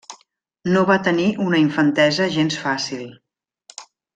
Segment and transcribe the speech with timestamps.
[0.75, 3.07] No va tenir una infantesa gens fàcil.